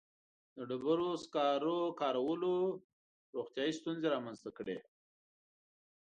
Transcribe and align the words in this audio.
•د 0.55 0.57
ډبرو 0.69 1.09
سکرو 1.23 1.79
کارولو 2.01 2.53
روغتیایي 3.35 3.73
ستونزې 3.79 4.07
رامنځته 4.15 4.49
کړې. 4.57 4.77